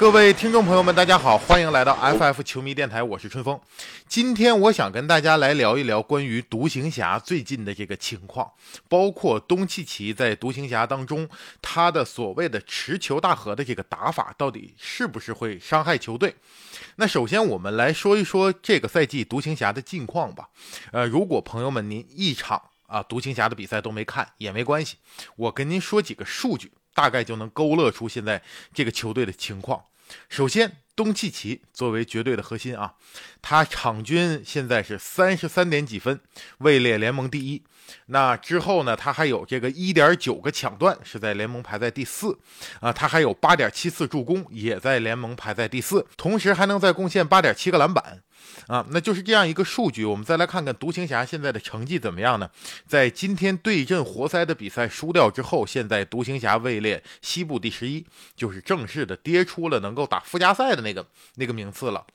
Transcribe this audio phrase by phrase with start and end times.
[0.00, 3.60] 各位听众朋友们，大家好，欢迎来到 FF 球迷电台，我是春风。
[4.08, 8.50] 今天我想跟大家来聊一聊关于独行侠最近的这个情况，
[8.88, 11.28] 包括东契奇在独行侠当中
[11.60, 16.34] 他的所谓的持球大和的这个打法，到底是不是会伤害球队？
[16.96, 20.48] 那首先我们来说一说这个赛季独行侠的近况吧。
[20.92, 24.96] 呃，如果朋友们您一场啊独行侠的比赛都没看也没关系，
[25.36, 28.42] 我跟您说几个数据，大概就能勾勒出现在
[28.72, 29.84] 这个球队的情况。
[30.28, 32.94] 首先，东契奇作为绝对的核心啊，
[33.40, 36.20] 他场均现在是三十三点几分，
[36.58, 37.62] 位列联盟第一。
[38.06, 42.38] 那之后呢，他还有这个一点九个抢断，是在联盟排在第四
[42.80, 42.92] 啊。
[42.92, 48.22] 他还有八点七次助攻，也在联盟排在第四，同时还能再贡献八点七个篮板。
[48.66, 50.04] 啊，那就是这样一个数据。
[50.04, 52.48] 我们再来看看独行侠现在的成绩怎么样呢？
[52.86, 62.06] 在今天对阵活塞的比赛输掉之后，现在独行侠位列西部第十一，就是正式的跌出了能够打附加赛的那个那个名次了。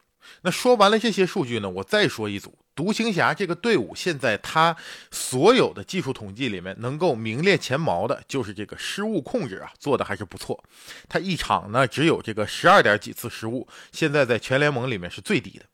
[0.42, 4.76] 那说完了这些数据呢，我再说一组，独行侠这个队伍现在他
[5.12, 10.64] 所有的技术统计里面能够名列前茅的，就是这个失误控制啊，做的还是不错。
[11.08, 15.66] 他一场呢只有这个十二点几次失误，现在在全联盟里面是最低的。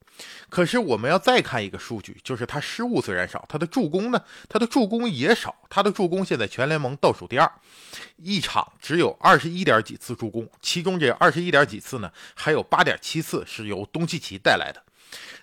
[0.49, 7.51] 可是我们要再看一个数据，就是他失误虽然少，他的助攻呢，他的助攻也少，他的助攻现在全联盟倒数第二，
[8.17, 14.83] 一场只有二十一点几次助攻，其中这二十一点几次呢，还有八点七次是由东契奇带来的。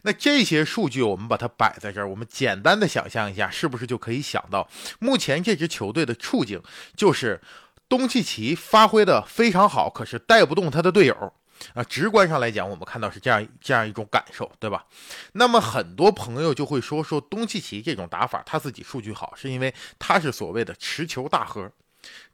[0.02, 6.62] 那这些数据我们把它摆在这儿，我们简单的想象一下，是不是就可以想到，目前这支球队的处境
[6.96, 7.40] 就是
[7.88, 11.32] 东契奇发挥的非常好，可是带不动他的队友。
[11.74, 14.86] 啊，直观上来讲，我们看到是这样这样一种感受，对吧？
[15.32, 21.70] 那么很多朋友就会说，说东契奇这种打法，他自己数据好，是因为他是所谓的持球大核，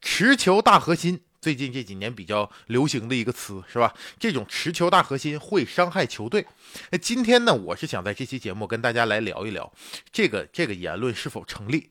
[0.00, 3.95] 持球大核心，最近这几年比较流行的一个词，是吧？
[4.19, 6.47] 这种持球大核心会伤害球队。
[6.91, 9.72] 那今天呢，我是想在这期节目跟大家来聊一聊，
[10.12, 11.90] 这个这个言论是否成立。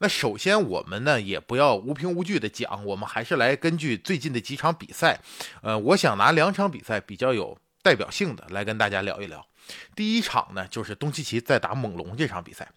[0.00, 5.20] 那首先，我们呢也不要无凭无据的讲，我们还是来根据最近的几场比赛，
[5.62, 9.44] 呃，我想拿两场比赛比较有代表性的来跟大家聊一聊。
[9.96, 12.68] 第一场呢，就是东契奇在打猛龙这场比赛。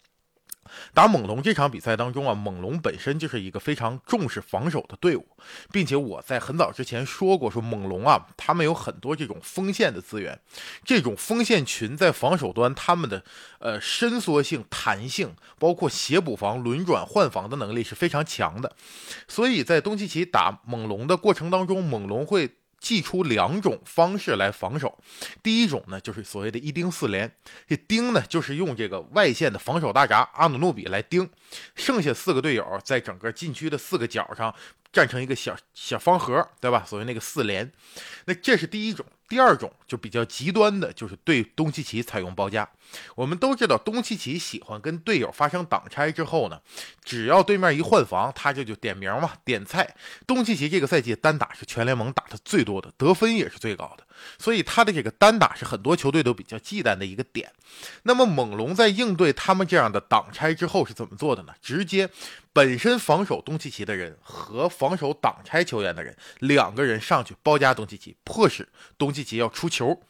[0.94, 5.26] 打猛龙这场比赛当中啊，猛龙本身就是一个非常重视防守的队伍，
[5.72, 10.40] 并且我在很早之前说过，说猛龙啊，他们有很多这种锋线的资源，
[10.84, 13.24] 这种锋线群在防守端他们的
[13.59, 18.76] 呃伸缩性、弹性，包括协补防、轮转换防的能力是非常强的，
[19.28, 22.50] 所以在东契奇打猛龙的过程当中，猛龙会。
[22.81, 24.97] 祭出两种方式来防守，
[25.44, 27.31] 第一种呢就是所谓的一丁四连，
[27.68, 31.30] 这丁呢就是用这个外线的防守大闸阿努诺比来盯，
[31.75, 34.53] 剩下四个队友在整个禁区的四个角上
[34.91, 36.84] 站成一个小小方盒，对吧？
[36.86, 37.72] 所谓那个四连，
[38.25, 39.06] 那这是第一种。
[39.31, 42.68] 第二种就比较极端的，就是对东契奇采用包夹。
[43.16, 46.59] 我们都知道，东契奇喜欢跟队友发生挡拆之后呢，
[47.06, 49.96] 只要对面一换防，他这就点名嘛，点菜。
[50.28, 54.06] 东契奇这个赛季单打是全联盟打的最多的，得分也是最高的。
[54.38, 57.52] 所以他的这个单打是很多球队都比较忌惮的一个点。
[58.04, 61.54] 那么猛龙在应对他们这样的挡拆之后是怎么做的呢？
[61.62, 62.09] 直接
[62.54, 68.68] 本身防守东契奇的人和防守挡拆球员的人两个人上去包夹东契奇，迫使
[68.98, 70.02] 东契奇要出球。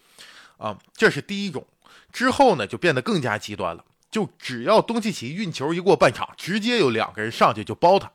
[0.58, 1.66] 啊，这是第一种。
[2.12, 8.12] 之后呢就变得更加极端了，就只要东契奇运球一过半场，直接有两个人上去就包他。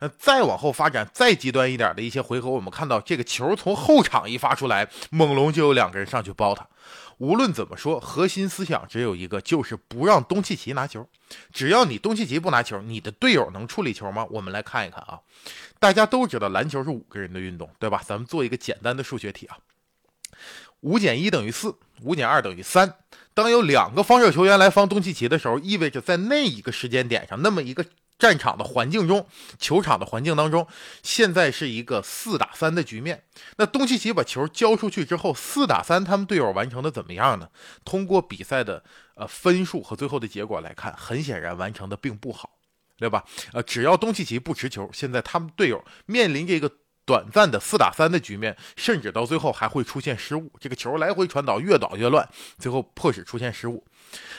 [0.00, 6.66] 那再往后发展，再极端一点的一些回合，我们看到这个球从后场一发出来，猛龙就有两个人上去包他。
[7.18, 11.06] 无论怎么说，核心思想只有一个，就是不让东契奇拿球。
[11.52, 14.26] 只要你东契奇不拿球，你的队友能处理球吗？
[14.30, 15.20] 我们来看一看啊。
[15.78, 18.02] 大家都知道篮球是五个人的运动，对吧？
[18.06, 19.58] 咱们做一个简单的数学题啊。
[20.80, 22.94] 五减一等于四，五减二等于三。
[23.34, 27.84] 当有两个防守球员来防东契奇的时候，意味着在那一个时间点上，那么一个
[28.20, 29.26] 战场的环境中，
[29.58, 30.68] 球场的环境当中，
[31.02, 33.24] 现在是一个四打三的局面。
[33.56, 37.48] 那东契奇把球交出去之后，四打三，他们队友完成的怎么样呢？
[37.84, 38.84] 通过比赛的
[39.14, 42.58] 呃分数和最后的结果来看，很显然完成的并不好，
[42.98, 43.24] 对吧？
[43.52, 46.70] 呃，只要东契奇不持球，现在他们队友面临这个。
[47.06, 50.52] 短暂的四打三的局面，甚至到最后还会出现失误。
[50.60, 53.84] 这个球来回传导，越倒越乱，最后迫使出现失误。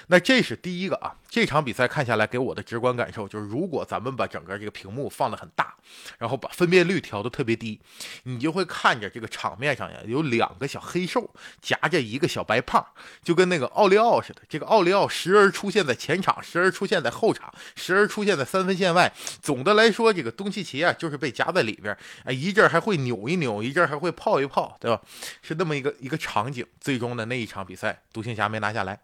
[0.08, 1.16] 那这是第一个啊。
[1.30, 5.74] 这场比赛看下来，给我的直观感受就是，如果咱们把整个这个屏幕放得很大，
[6.18, 7.80] 然后把分辨率调得特别低，
[8.24, 12.86] 你就会看着这个场面上呀，有两个小黑兽夹着一个小白胖，
[13.24, 14.42] 就跟那个奥利奥似的。
[14.50, 19.14] 这个奥利奥时而出现在前场，时而出现在后场，时而出现在三分线外。
[19.42, 25.02] 总的来说，这个东契奇啊，就是被夹在里边，哎，一阵还会扭一扭，一阵还会泡一泡，对吧？
[25.42, 26.68] 是那么一个一个场景。
[26.82, 29.00] 最终的那一场比赛，独行侠没拿下来。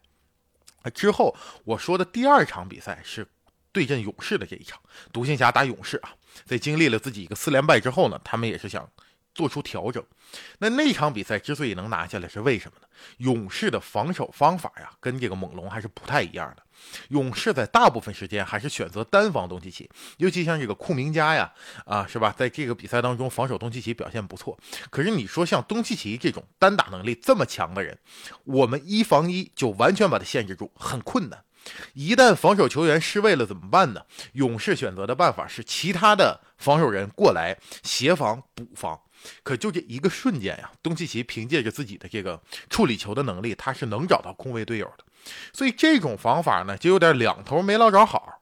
[0.94, 3.27] 之后我说的第二场比赛是
[3.71, 4.79] 对阵勇士的这一场，
[5.12, 6.13] 独行侠打勇士啊，
[6.45, 8.89] 在经历了自己一个四连败之后呢，他们也是想
[9.38, 10.04] 做出调整。
[10.57, 12.88] 那那场比赛之所以能拿下来，是为什么呢？
[13.18, 16.63] 勇士的防守方法呀，跟这个猛龙还是不太一样的。
[17.10, 19.88] 勇士在大部分时间还是选择单防东契奇，
[20.18, 21.54] 尤其像这个库明加呀，
[21.86, 22.34] 啊，是吧？
[22.36, 24.57] 在这个比赛当中，防守东契奇表现不错。
[24.89, 27.98] 可是你说像东契奇这种单打能力这么强的人，
[28.44, 31.44] 我们一防一就完全把他限制住，很困难。
[31.94, 34.01] 一旦防守球员失位了怎么办呢？
[34.33, 39.00] 勇士选择的办法是其他的防守人过来协防补防。
[39.44, 45.04] 可就这一个瞬间呀，东契奇凭借着自己的这个处理球的能力，他是能找到空位队友的。
[45.54, 48.42] 所以这种方法呢，就有点两头没捞着好。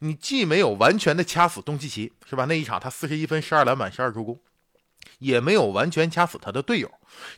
[0.00, 2.44] 你既没有完全的掐死东契奇，是吧？
[2.44, 4.38] 那一场他四十一分、十二篮板、十二助攻。
[5.18, 6.90] 也没有完全掐死他的队友，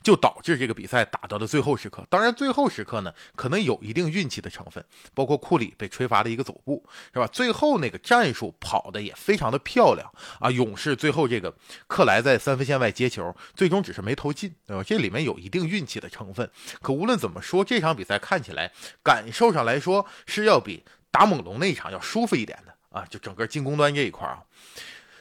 [0.03, 2.07] 就导致这个比赛打到了最后时刻。
[2.09, 4.85] 当然，最后时刻呢，可能有一定运气的成分，
[5.15, 7.27] 包括库里被吹罚的一个走步，是吧？
[7.27, 10.11] 最后那个战术跑的也非常的漂亮
[10.41, 10.51] 啊！
[10.51, 11.55] 勇士最后这个
[11.87, 14.83] 克莱在三分线外接球，最终只是没投进，对吧？
[14.83, 16.51] 这里面有一定运气的成分。
[16.81, 18.73] 可无论怎么说，这场比赛看起来
[19.03, 23.05] 感受上来说是要比打猛龙那一场要舒服一点的啊！
[23.11, 24.43] 就整个进攻端这一块啊。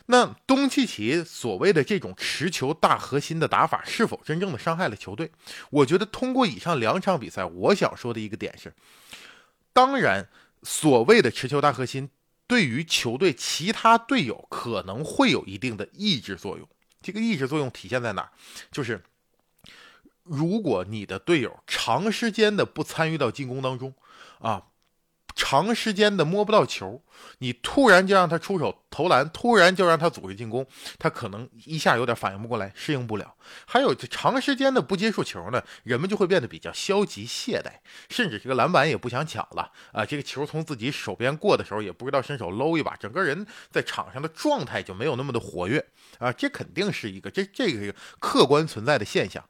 [0.08, 5.32] 那东契奇所谓的这种持球大核心的打法，是否真正的伤害了球队？
[5.72, 8.74] 我觉得通过以上两场比赛，我想说的一个点是，
[9.74, 10.30] 当然，
[10.62, 12.10] 所谓的持球大核心
[12.46, 16.70] 对于球队其他队友可能会有一定的抑制作用。
[17.02, 18.30] 这个抑制作用体现在哪？
[18.72, 19.04] 就是
[20.22, 23.94] 如果你的队友长时间的不参与到进攻当中，
[24.40, 24.66] 啊。
[25.36, 27.04] 长时间的摸不到球，
[27.40, 30.66] 你突然就让他出手投篮，突然就让他组织进攻，
[30.98, 33.36] 他可能一下有点反应不过来，适应不了。
[33.66, 37.70] 还有这长时间的不接触球呢，人们就会变得比较消极懈怠，
[38.10, 40.06] 甚至这个篮板也不想抢了啊！
[40.06, 45.86] 这个球从自己手边过的时候，也不知道伸手搂一把，整个人在场上的状态就没有那么的活跃
[46.18, 46.32] 啊！
[46.32, 49.44] 这肯定是一个这这个客观存在的现象。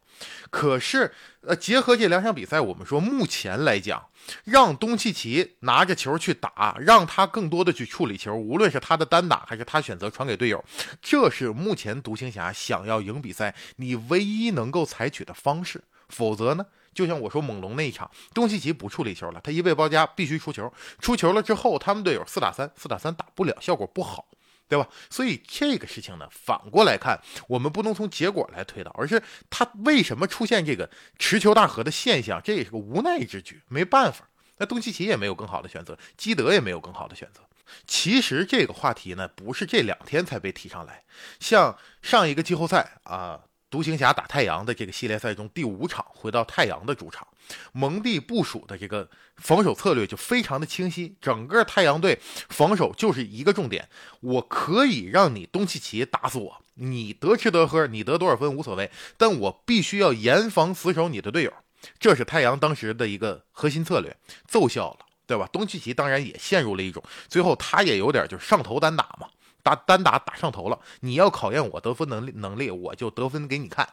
[0.50, 4.08] 可是，呃，结合这两场比赛，我们说目前来讲，
[4.44, 10.64] 让东契奇拿着球去打，让他更多的去处理球，无论是他的单打还是他选择传给队友，
[11.02, 15.84] 这是目前独行侠想要赢比赛你唯一能够采取的方式。
[16.08, 16.64] 否则呢，
[16.94, 24.28] 就像我说猛龙那一场，东契奇不处理球了，他一被包夹必须出球，出球了之后，他们队友四打三，四打三打不了，效果不好。
[24.68, 24.88] 对吧？
[25.10, 30.90] 所以这个事情呢，反过来看，我们不能从结果来推导，而是他为什么出现这个
[31.20, 34.28] 持球大和的现象，这也是个无奈之举，没办法。
[34.58, 37.42] 那东契奇也没有更好的选择，基德也没有更好的选择。
[37.86, 41.04] 其实这个话题呢，不是这两天才被提上来，
[41.40, 43.42] 像上一个季后赛啊。
[43.75, 47.27] 独行侠打太阳的这个系列赛中第五场回到太阳的主场，
[47.74, 52.18] 蒙蒂部署的这个防守策略就非常的清晰，整个太阳队
[52.48, 53.89] 防守就是一个重点，
[54.22, 61.51] 我可以让你东契奇打死我，你得吃得喝，你得多少分无所谓，但我必须要严防死守你的队友，
[62.00, 64.16] 这是太阳当时的一个核心策略，
[64.48, 65.50] 奏效了，对吧？
[65.51, 69.28] 东契奇当然也陷入了一种，最后他也有点就是上头单打嘛。
[69.66, 73.90] 打单打打上头了，你要考验我得分能力能力，我就得分给你看。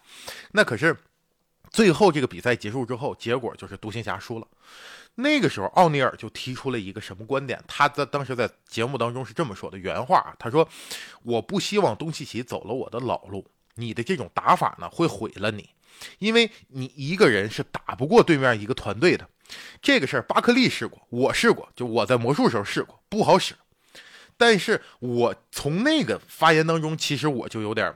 [0.51, 0.95] 那可是
[1.71, 4.47] 最后这个比赛结束之后，结果就是独行侠输了。
[5.14, 7.59] 那个时候奥尼尔就提出了一个什么观点？
[7.67, 10.69] 他在当时在节目当中是这么说的原话啊，他说
[11.25, 15.71] ：“我不希望东契奇走了我的老路，你的这种打法呢会毁了你，
[16.19, 19.26] 因为你一个人是打不过对面一个团队的。
[19.81, 23.55] 这个事儿巴克利试过，我试过，就我在魔术时候试过，不好使。”
[24.44, 27.94] 但是我从那个发言当中，其实我就有点，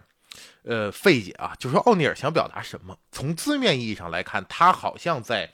[0.62, 1.56] 呃，费解啊。
[1.58, 2.96] 就说奥尼尔想表达什么？
[3.10, 5.50] 从字面意义上来看，他好像在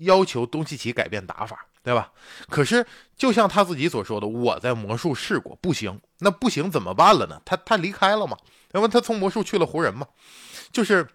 [0.00, 2.12] 要求东契奇改变打法，对吧？
[2.50, 2.86] 可是
[3.16, 5.98] 就像他自己所说的，我在魔术试过，不行。
[6.18, 7.40] 那不行怎么办了呢？
[7.46, 8.36] 他他离开了嘛？
[8.72, 10.06] 那么他从魔术去了湖人嘛？
[10.70, 11.08] 就是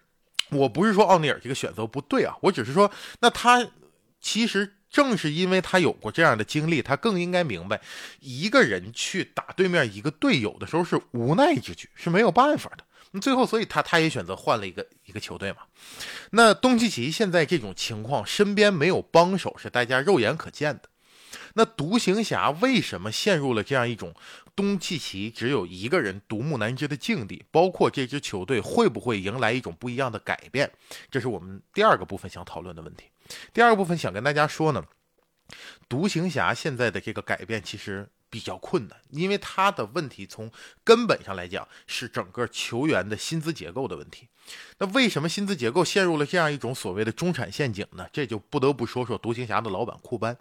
[0.50, 3.64] 我不是说奥尼尔这个选择不对啊，我只是说，那他
[4.20, 4.74] 其实。
[4.90, 7.80] 正是因为他有过这样的经历，他更应该明白，
[8.18, 12.84] 一个人去打对面一个队友的时候是无奈之举，是没有办法的。
[13.12, 15.58] 那最后，所以他他也选择换了一个一个球队嘛。
[16.30, 20.82] 那东契奇现在这种情况，身边没有帮手，是大家肉眼可见的。
[21.54, 24.14] 那独行侠为什么陷入了这样一种
[24.54, 27.44] 东契奇只有一个人独木难支的境地？
[27.50, 30.70] 包括这支球队会不会迎来一种不一样的改变？
[31.10, 33.06] 这是我们第二个部分想讨论的问题。
[33.52, 34.84] 第二部分想跟大家说呢，
[35.88, 40.50] 独行侠现在的这个改变其实比较困难，因为他的问题从
[40.84, 44.28] 根本上来讲是整个球员的薪资结构的问题。
[44.78, 48.08] 那为什么薪资结构陷入了这样一种所谓的中产陷阱呢？
[48.12, 50.36] 这就不得不说说独行侠的老板库班。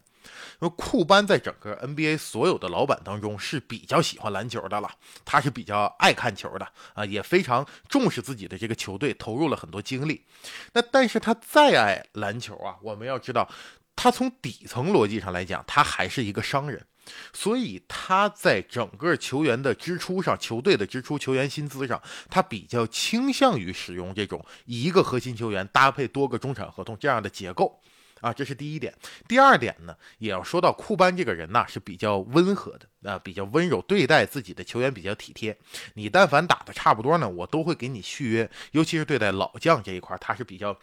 [0.59, 4.91] 因为库班在整个 NBA 所有的老板当中是比较喜欢篮球的了，
[5.23, 10.25] 他是比较爱看球的啊，也非常重视自己的这个球队，投入了很多精力。
[10.73, 13.49] 那但是他再爱篮球啊，我们要知道，
[13.95, 16.85] 他从底层逻辑上来讲，他还是一个商人，
[17.33, 27.81] 所以他在整个球员的支出上，球队的支出、球员薪资上，他比较倾向于使用这种一个核心球员搭配多个中产合同这样的结构。
[28.21, 28.93] 啊，这是第一点。
[29.27, 35.57] 第二点呢，也要说到库班这个人呢是比较温和的，啊，比较温柔，对待自己的球员比较体贴。
[35.93, 38.49] 你但凡打的差不多呢，我都会给你续约。
[38.71, 40.77] 尤其是对待老将这一块，他是比较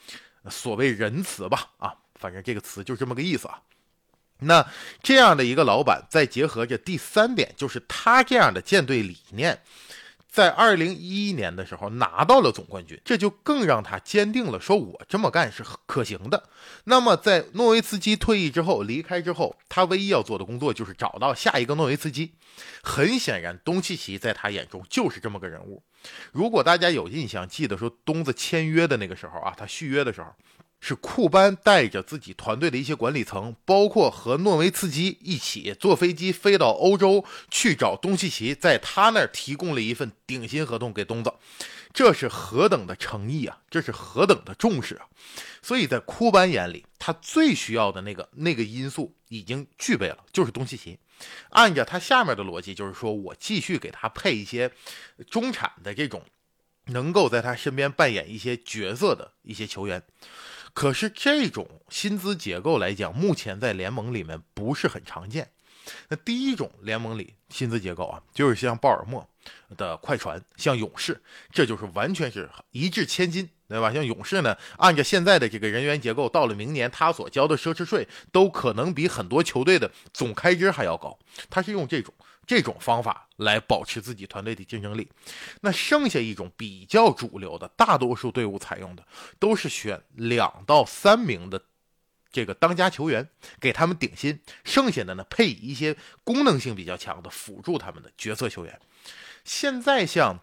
[0.49, 3.61] 所谓仁慈吧，啊，反正这个词就这么个意思啊。
[4.39, 4.67] 那
[5.03, 9.63] 这样的一个老板，再结合着第三点，就是他这样的舰队理念。
[10.37, 16.51] 在二零一一年的时候拿到了总冠军，这就更让他坚定了说我这么干是可行的。
[16.85, 22.35] 那么在诺维茨基退役之后离开之后，他唯一要做的工作就是找到下一个诺维茨基。
[22.83, 25.83] 很显然，东契奇在他眼中就是这么个人物。
[26.33, 30.29] 如果大家有印象，记得说东子签约的那个时候啊，他续约的时候。
[30.81, 41.33] 是库班带着自己团队的一些管理层，包括和诺维茨基一起坐飞机飞到欧洲去找东契奇，在他那儿提供了一份顶薪合同给东子，
[41.93, 43.59] 这是何等的诚意啊！
[43.69, 45.07] 这是何等的重视啊！
[45.63, 50.99] 所以在库班眼里，他最需要的那个那个因素已经具备了，就是东契奇。
[51.49, 54.71] 按照他下面的逻辑，就是说我继续给他配一些
[55.31, 56.23] 中产的这种，
[56.85, 60.03] 能够在他身边扮演一些角色的一些球员。
[60.77, 65.49] 可是这种薪资结构来讲，目前在联盟里面不是很常见。
[66.11, 69.27] 那第一种联盟里薪资结构啊，就是像鲍尔默
[69.79, 71.19] 的快船，像勇士，
[71.51, 73.91] 这就是完全是一掷千金，对吧？
[73.91, 81.19] 像勇士呢，按照现在的这个人员结构，到了明年他所交的奢侈税都可能比很多球队的总开支还要高。
[81.49, 82.13] 他是用这种。
[82.47, 85.11] 这种方法来保持自己团队的竞争力，
[85.61, 89.05] 那剩下一种比较主流的，大多数队伍采用的
[89.39, 91.61] 都是选两到三名的
[92.31, 93.29] 这个当家球员，
[93.61, 98.81] 给他们顶薪，剩下的呢配以一些功能性比较强的辅助他们的角色球员。
[99.45, 100.41] 现在像。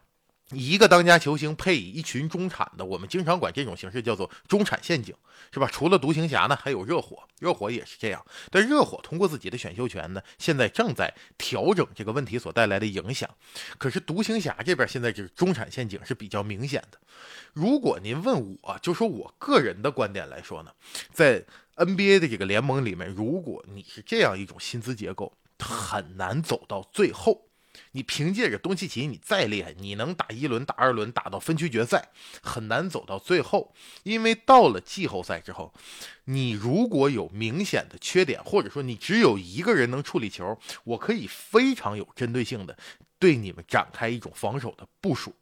[0.56, 5.16] 一个当家球星配以一群中产的，我们经常管这种形式叫做中产陷阱，
[5.52, 5.70] 是吧？
[5.72, 8.26] 除了独行侠呢，还有热火，热火也是这样。
[8.50, 13.30] 但热火通过自己的选秀权呢，现在正在调整这个问题所带来的影响。
[13.78, 16.98] 可是独行侠这边现在就是中产陷阱是比较明显的。
[17.54, 20.72] 如果您问我，就说我个人的观点来说呢，
[21.12, 21.44] 在
[21.76, 27.50] NBA 的这个联盟里面，如果你是这样一种薪资结构，很难走到最后。
[27.92, 32.10] 你凭借着东契奇，你再厉害，你能打一轮、打二轮、打到分区决赛，
[32.42, 33.74] 很难走到最后。
[34.04, 35.74] 因为到了季后赛之后，
[36.26, 42.78] 你如果有明显的缺点，或者说你只有一个人能处理球，我可以非常有针对性的
[43.20, 45.36] 对你们展开一种防守的部署。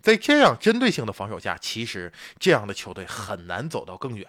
[0.00, 4.26] 在这样针对性的防守下，其实这样的球队很难走到更远。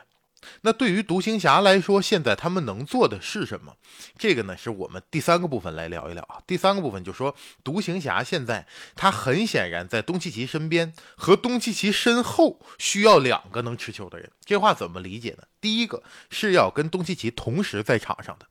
[0.62, 3.76] 那对于独行侠来说，现在他们能做的是什么？
[4.18, 6.42] 这个呢，是我们第三个部分来聊一聊啊。
[6.48, 14.32] 第三个部分就说，独行侠现在他很显然在东契奇身边和东契奇身后需要两个能持球的人。
[14.44, 15.44] 这话怎么理解呢？
[15.62, 18.46] 第一个是要跟东契奇同时在场上的。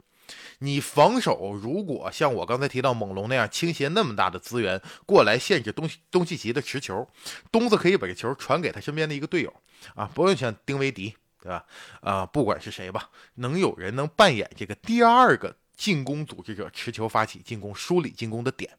[0.60, 7.08] 你防守如果像我刚才提到猛龙那样倾斜那么大的资源过来限制东东契奇的持球，
[7.50, 9.54] 东子可以把这球传给他身边的一个队友
[9.94, 11.14] 啊，不用像丁威迪。
[11.40, 11.64] 对吧？
[12.00, 18.70] 啊，不管是谁吧，能有人能扮演这个第二个进攻组织者，持球发起进攻、梳理进攻的点。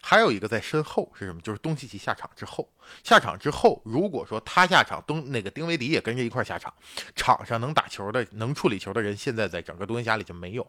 [0.00, 1.40] 还有一个在身后是什么？
[1.40, 2.68] 就是东契奇下场之后，
[3.02, 6.72] 下场之后，如果说他下场，东那个丁威迪也跟着一块下场，
[7.14, 10.66] 场上能打球的、能处理球的人，现在在整个独行侠里就没有，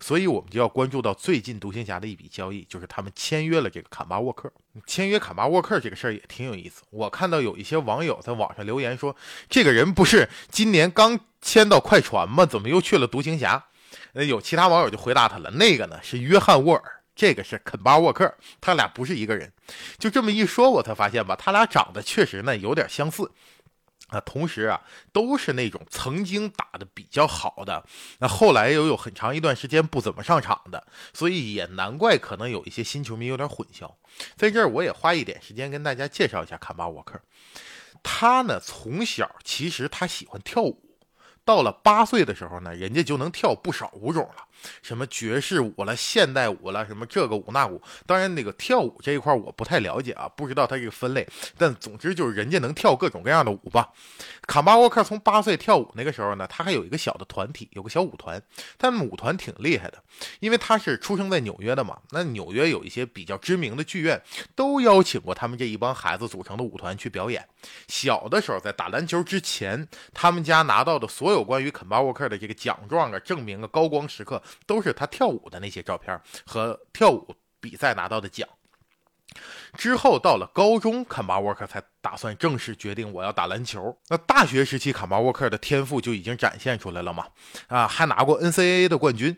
[0.00, 4.50] 所以我们就要关注到最近独行侠的一笔交易，就是他们签约了这个坎巴沃克。
[4.86, 9.14] 签约坎巴沃克这个事儿也挺有意思，我看到有一些网友在网上留言说，
[9.48, 12.46] 这个人不是今年刚签到快船吗？
[12.46, 13.66] 怎么又去了独行侠？
[14.12, 16.99] 呃，有其他网友就回答他了，那个呢是约翰沃尔。
[17.20, 19.52] 这个是肯巴沃克，他俩不是一个人。
[19.98, 23.30] 就这么一说，我才发现吧，他俩长得确实呢有点相似。
[24.08, 24.80] 啊，同时啊，
[25.12, 27.84] 都是那种曾经打的比较好的，
[28.20, 33.92] 那后来又有很长一段时间不怎么上场的，所以也难怪可能有一些新球迷有点混淆。
[34.34, 37.20] 在这儿，我也花一点时间跟大家介绍一下坎巴沃克。
[38.02, 40.96] 他呢，从小其实他喜欢跳舞，
[41.44, 44.46] 到了八岁的时候呢，人家就能跳不少舞种了。
[44.82, 47.80] 什么爵士舞了、现代舞了，什么这个舞那舞。
[48.06, 51.26] 当然，那个跳舞这一块我不太了解啊，不知道它这个分类。
[51.56, 53.88] 但总之就是人家能跳各种各样的舞吧。
[54.46, 58.40] 卡巴沃克从八岁跳舞那个时候呢，他还有一个小的团体，有个小舞团。
[58.78, 60.02] 他舞团挺厉害的，
[60.40, 61.98] 因为他是出生在纽约的嘛。
[62.10, 64.20] 那纽约有一些比较知名的剧院
[64.54, 67.46] 都邀请过他们这一帮孩子组成的舞团去表演。
[67.88, 74.42] 小的时候在打篮球之前，他们家拿到的所有关于肯巴沃克的这个奖状啊、证明啊、高光时刻。
[74.66, 78.48] 都是他跳舞的那些照片和跳舞比赛拿到的奖。
[79.74, 83.96] 之后到了高中，坎巴沃克才打算正式决定我要打篮球。
[84.08, 87.26] 那大学时期，坎巴沃克的天赋就已经展现出来了嘛？
[87.68, 89.36] 啊，还拿过 NCAA 的冠军。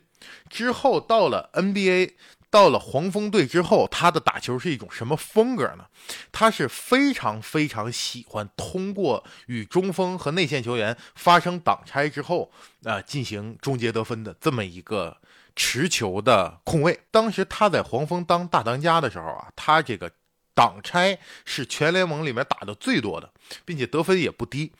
[0.48, 2.14] 之后到了 NBA。
[2.52, 5.86] 到了黄蜂队之后，他的打球是一种什么风格呢？
[6.30, 12.52] 他是非常非常喜欢通过与中锋和内线球员发生挡拆之后，
[12.84, 15.16] 啊，进行终结得分的这么一个
[15.56, 17.00] 持球的控卫。
[17.10, 20.12] 当时他在黄蜂当大当家的时候啊，他这个
[20.54, 23.31] 挡拆是全联盟里面打的最多的，
[23.64, 24.72] 并且得分也不低，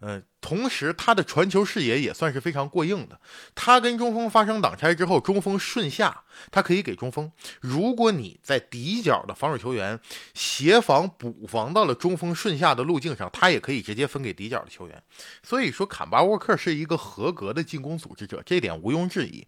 [0.00, 0.22] 嗯。
[0.42, 3.20] 同时，他的传球视野也算是非常过硬的。
[3.54, 7.30] 他跟中锋发生挡拆之后，中锋顺下，他可以给中锋。
[7.60, 10.00] 如果你在底角的防守球员
[10.32, 15.02] 协防补防到了中锋顺下的路径上，他也可以直接分给底角的球员。
[15.42, 19.46] 所以说，坎巴沃克是一个合格的进攻组织者，这点毋庸置疑。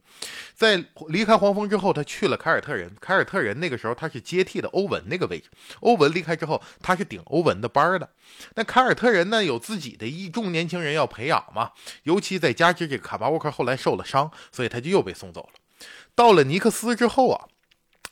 [0.55, 2.95] 在离开黄蜂之后，他去了凯尔特人。
[3.01, 5.49] 凯尔特人那个时候他是接替的欧文那个位置。
[5.81, 8.07] 欧文离开之后，他是顶欧文的班儿的。
[8.63, 11.73] 那凯尔特人呢，有自己的一众年轻人要培养嘛，
[12.05, 15.87] 尤其在加之这个卡巴沃克后来受了伤，所以他就又被送走了。
[16.15, 17.49] 到了尼克斯之后啊。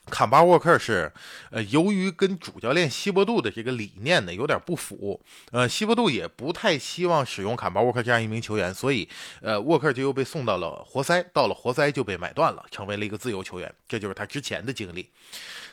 [0.09, 1.13] 坎巴沃克是，
[1.51, 9.07] 呃，由于跟主教练希伯杜的这个理念呢有点不符，呃，希伯杜也不太希望使用坎巴沃克这样一名球员，所以，
[9.41, 13.73] 呃，沃克就又被送到了活塞，到了活塞就被买断了，成为了一个自由球员。
[13.87, 15.07] 这就是他之前的经历。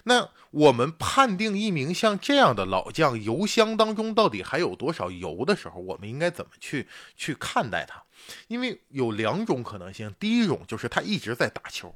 [0.04, 6.86] 那我们判定一名像这样的老将油箱当中到底还有多少油的时候，我们应该怎么去
[7.16, 8.02] 去看待他？
[8.48, 11.94] 因为有两种可能性，第一种就是他一直在打球。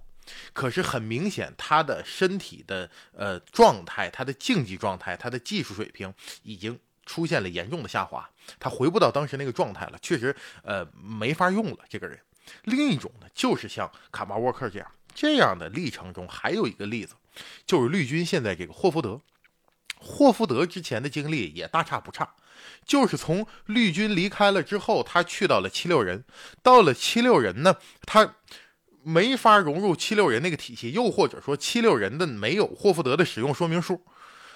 [0.52, 12.16] 可是很明显，他的身体的呃状态、他的竞技状态、他的技术水平已经出现了严重的下滑，他回不到当时那个状态了，确实呃没法用了这个人。
[12.64, 17.14] 另一种呢，就是像卡巴沃克这样这样的历程中，还有一个例子，
[17.66, 19.20] 就是绿军现在这个霍福德。
[19.96, 22.34] 霍福德之前的经历也大差不差，
[22.84, 26.24] 就是从绿军离开了之后，他去到了七六人，
[26.62, 28.34] 到了七六人呢，他。
[29.04, 34.00] 没法融入七六人那个体系，又或者说七六人的没有霍福德的使用说明书。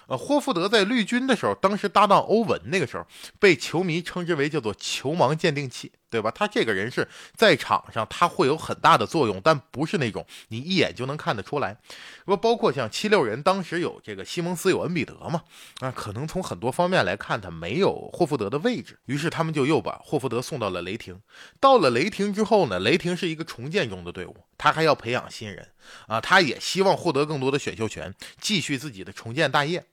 [0.06, 3.04] 呃，霍福德在绿军的时候，当时搭档欧文，那个时候
[3.40, 5.90] 被球迷称之为叫做“球盲鉴定器”。
[6.16, 6.30] 对吧？
[6.30, 11.76] 他这个人是在场上，他会有很大的作用，但不是那种你一眼就能看得出来。
[12.24, 15.42] 不包括像七六人当时有这个西蒙斯有恩比德嘛？
[15.80, 18.98] 啊，可能从很多方面来看，他没有霍福德的位置。
[19.04, 21.20] 于是他们就又把霍福德送到了雷霆。
[21.60, 25.68] 到了雷霆之后呢，雷霆是一个重建中的队伍，他还要培养新人
[26.06, 29.84] 啊，他也希望获得更多的选秀权，继续自己的重建大业。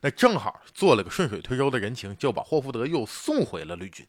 [0.00, 4.06] 那正好做了个顺水推舟的人情，就把霍福德又送回了绿军。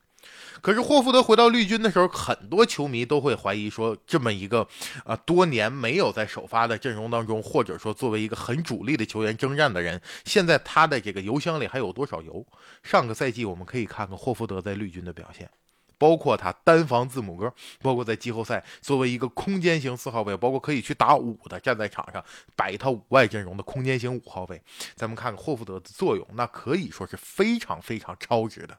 [0.62, 4.68] 可是霍福德回到绿军的时候，很多球迷都会怀疑说，这么一个
[5.04, 12.46] 啊多年没有在首发的阵容当中，或者说作为一个很主力的球员征战的人，现在他的这个油箱里还有多少油？
[12.84, 15.50] 上个赛季我们可以看看霍福德在绿军的表现，
[15.98, 22.24] 包括他单防字母哥，包括在季后赛作为一个空间型四号位，包括可以去打五的，站在场上
[22.56, 24.62] 摆一套五外阵容的空间型五号位，
[24.96, 28.78] 咱们看看霍福德的作用，那可以说是非常非常超值的。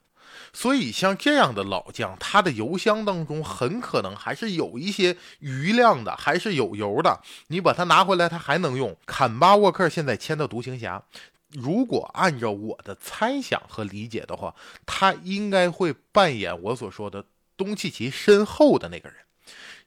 [0.52, 7.20] 所以，像这样的老将，他的油箱当中很可能还是有一些余量的，还是有油的。
[7.48, 8.96] 你把它拿回来，他还能用。
[9.06, 11.02] 坎巴沃克现在签的独行侠，
[11.50, 14.54] 如果按照我的猜想和理解的话，
[14.86, 17.24] 他应该会扮演我所说的
[17.56, 19.18] 东契奇身后的那个人。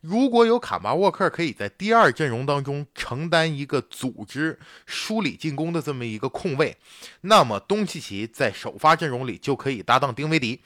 [0.02, 6.78] 如果有卡巴沃克可以在第二阵容当中承担一个组织、梳理进攻的这么一个控卫，
[7.22, 10.62] 那么东契奇在首发阵容里就可以搭档丁威迪。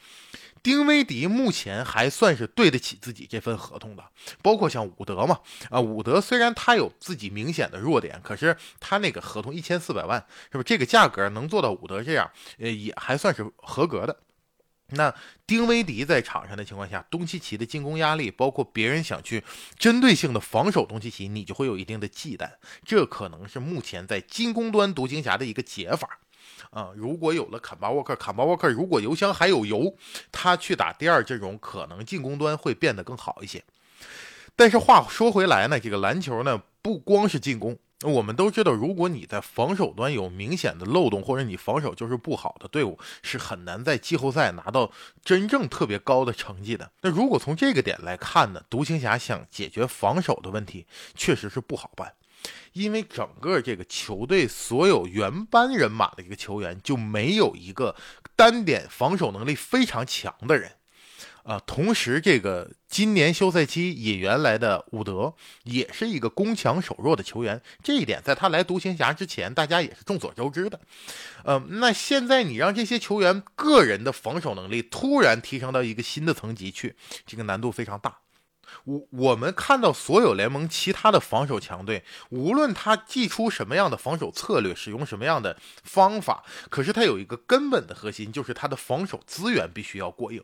[0.62, 4.04] 丁威迪目前还算是对得起自己这份合同的，
[4.42, 5.40] 包括像伍德嘛，
[5.70, 10.62] 啊，伍德虽然他有自己明显的弱点，可是他那个合同一千四百万，是吧？
[10.64, 14.16] 这个价格能做到伍德这样，呃，也还算是合格的。
[14.94, 15.14] 那
[15.46, 19.42] 丁威迪在场上的情况下，东契奇的进攻压力，包括别人想去
[19.78, 22.50] 针对性的防守东契奇，你就会有一定的忌惮。
[22.84, 26.18] 这可能是目前在进攻端独行侠的一个解法。
[26.70, 29.94] 啊，如果有了坎巴沃克，坎巴沃克如果油箱还有油，
[30.30, 33.62] 他去打第二阵容，可能进攻端会变得更好一些。
[34.56, 37.78] 但是话说回来呢，这个篮球呢，不光是进攻。
[38.02, 44.90] 我们都知道，如果你在防守端有明显的漏洞，或者你防守就是不好的队伍，是很难在季后赛拿到
[45.24, 46.90] 真正特别高的成绩的。
[47.02, 52.14] 那如果从这个点来看呢，独行侠想解决防守的问题，确实是不好办，
[52.72, 57.94] 因为整个这个球队所有原班人马的一个球员就没有一个
[58.34, 60.72] 单点防守能力非常强的人。
[61.44, 70.78] 啊，同时这个今年休赛期引援来的伍德也是一个攻强守弱的球员，这一点在他来独行侠之前，大家也是众所周知的。
[71.44, 76.94] 呃，那现在你让这些球员个人的防守能力突然提升到一个新的层级去，
[77.26, 78.18] 这个难度非常大。
[78.84, 90.42] 我我们看到所有联盟其他的防守强队，无论他祭出什么样的防守策略，使用什么样的方法，可是他有一个根本的核心，就是他的防守资源必须要过硬。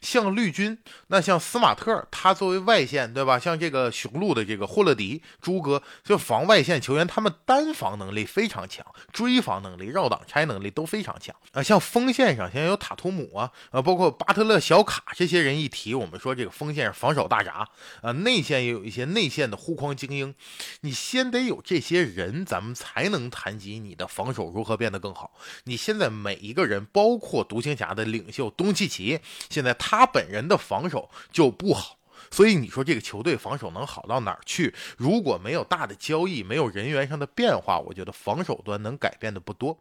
[0.00, 3.38] 像绿军，那像斯马特，他作为外线，对吧？
[3.38, 11.62] 像这个雄鹿的这个霍勒迪、朱哥，就防外线球员，他们单防能力非常强，追防能力、绕挡拆能力都非常强啊。
[11.62, 17.68] 像锋线上，像有塔图姆啊，啊，包括巴特勒、小卡这些人一提，我们说这个锋线防守大闸。
[18.00, 20.34] 啊，内线也有一些内线的护框精英，
[20.80, 25.32] 你先得有这些人，咱们才能谈及你的防守如何变得更好。
[25.64, 31.96] 你现在每一个人，包括独行侠的领袖东契奇，现现在他本人的防守就不好，
[32.32, 34.74] 所以你说这个球队防守能好到哪儿去？
[34.96, 39.78] 如果没有大的交易，没有人员上的变化，我觉得防守端能改变的不多。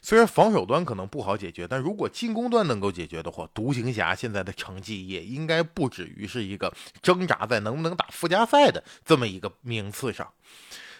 [0.00, 10.32] 虽然防守端可能不好解决，但如果进攻端能够解决的话，独行侠现在的成绩也应该不止于是一个挣扎在能不能打附加赛的这么一个名次上。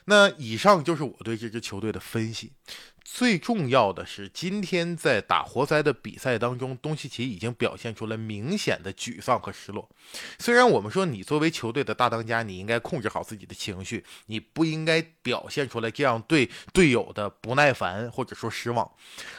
[0.07, 2.53] 那以上就是我对这支球队的分析。
[3.05, 9.89] 最重要的是，今天在打活塞的比赛当中，东契奇已经表现出了明显的沮丧和失落。
[10.41, 18.91] 虽然我们说你作为球队的大当家，你应该控制好自己的情绪，你不应该表现出来这样对队友的不耐烦或者说失望。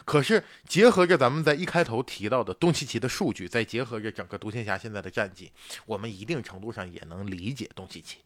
[0.06, 5.52] 可是结合着咱们在一开头提到的东契奇的数据，再结合着整个独行侠现在的战绩，
[5.86, 8.20] 我们一定程度上也能理解东契奇。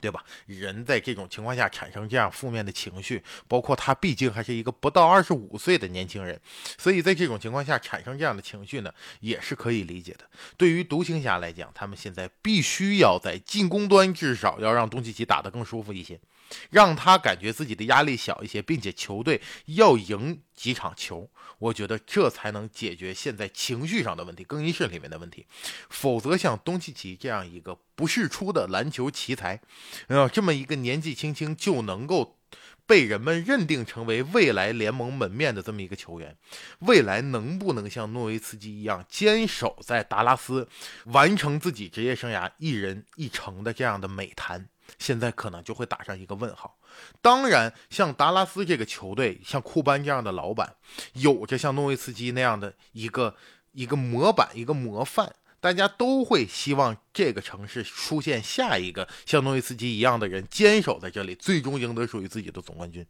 [0.00, 0.24] 对吧？
[0.46, 6.40] 人在这种情况下产生这样负面的情绪，包括他毕竟还是一个不到二十五岁的年轻人，
[6.78, 10.28] 所以在这种情况下产生这样的情绪呢，也是可以理解的。
[10.56, 16.18] 对于独行侠来讲，他们现在必须要在进攻端至少要让东契奇打得更舒服一些。
[16.70, 25.46] 让他感觉自己的压力小一些，并且球队要赢几场球，我觉得这才能解决现在情绪上的问题，更衣室里面的问题。
[25.88, 29.60] 否则，像东契奇这样一个不世出的篮球奇才，
[30.08, 32.40] 呃，这么一个年纪轻轻就能够
[32.86, 36.36] 被人们认定成为未来联盟门面的这么一个球员，
[36.80, 40.68] 未来能不能像诺维茨基一样坚守在达拉斯，
[41.04, 44.68] 完成自己职业生涯一人一城的这样的美谈？
[44.98, 46.77] 现在可能就会打上一个问号。
[47.20, 50.76] 当然，像达拉斯这个球队，像库班这样的老板，
[51.14, 53.34] 有着像诺维茨基那样的一个
[53.72, 63.04] 一个模板、一个模范，大家都会希望这个城市出现下一个像诺维茨基一样的人，坚守在这里，最终赢得属于自己的总冠军。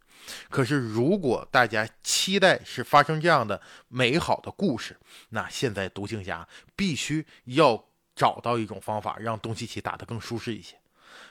[0.49, 4.97] 可是，如果大家期待是发生这样的美好的故事，
[5.29, 7.85] 那现在独行侠必须要
[8.17, 10.77] 找到一种方法，让东契奇打得更舒适一些。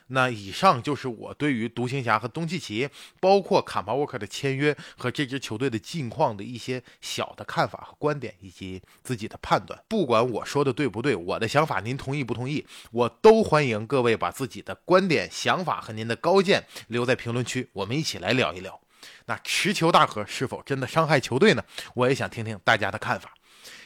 [0.08, 2.90] 那以上就是我对于独行侠和东契奇，
[3.20, 9.84] 包括坎巴沃克的签约和这支球队的近况的一些小的看法和观点，以及自己的判断。
[9.88, 18.80] 不管我说的对不对，我的想法您同意不同意，我都欢迎各位把自己的观点、想法和您的高见留在评论区，我们一起来聊一聊。
[19.26, 21.64] 那持球大河是否真的伤害球队呢？
[21.94, 23.34] 我也想听听大家的看法。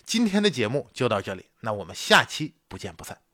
[0.05, 3.30] 今天的节目就到这里，那我们下期不见不散。